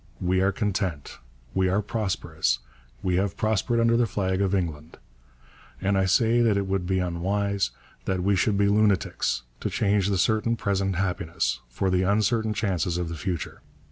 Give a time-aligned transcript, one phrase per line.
[0.19, 1.19] We are content,
[1.53, 2.57] we are prosperous,
[3.03, 4.97] we have prospered under the flag of England;
[5.79, 7.69] and I say that it would be unwise,
[8.05, 12.97] that we should be lunatics, to change the certain present happiness for the uncertain chances
[12.97, 13.61] of the future.